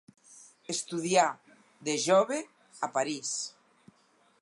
[0.73, 1.27] Estudià,
[1.89, 2.41] de jove,
[2.89, 3.39] a París.